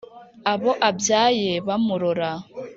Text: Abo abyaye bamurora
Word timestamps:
Abo 0.51 0.71
abyaye 0.89 1.51
bamurora 1.67 2.29